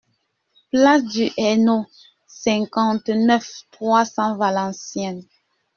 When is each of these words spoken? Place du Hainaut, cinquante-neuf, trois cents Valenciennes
Place 0.71 1.03
du 1.03 1.29
Hainaut, 1.37 1.85
cinquante-neuf, 2.25 3.65
trois 3.69 4.03
cents 4.03 4.35
Valenciennes 4.35 5.21